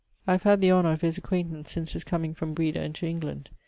[0.25, 3.51] I have had the honour of his acquaintance since his comeing from Breda into England.